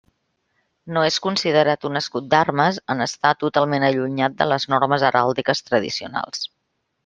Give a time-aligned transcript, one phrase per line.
[0.95, 6.47] No és considerat un escut d'armes en estar totalment allunyat de les normes heràldiques tradicionals.